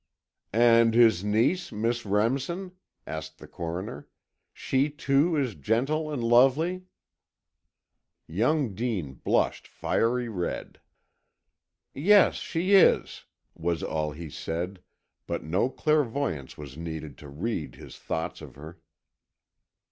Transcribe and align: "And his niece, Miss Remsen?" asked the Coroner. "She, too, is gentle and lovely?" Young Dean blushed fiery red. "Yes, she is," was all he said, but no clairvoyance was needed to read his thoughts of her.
"And 0.51 0.95
his 0.95 1.23
niece, 1.23 1.71
Miss 1.71 2.07
Remsen?" 2.07 2.71
asked 3.05 3.37
the 3.37 3.47
Coroner. 3.47 4.07
"She, 4.51 4.89
too, 4.89 5.35
is 5.37 5.53
gentle 5.53 6.11
and 6.11 6.23
lovely?" 6.23 6.85
Young 8.25 8.73
Dean 8.73 9.13
blushed 9.13 9.67
fiery 9.67 10.27
red. 10.27 10.79
"Yes, 11.93 12.37
she 12.37 12.73
is," 12.73 13.25
was 13.53 13.83
all 13.83 14.09
he 14.11 14.27
said, 14.31 14.81
but 15.27 15.43
no 15.43 15.69
clairvoyance 15.69 16.57
was 16.57 16.75
needed 16.79 17.15
to 17.19 17.29
read 17.29 17.75
his 17.75 17.95
thoughts 17.99 18.41
of 18.41 18.55
her. 18.55 18.79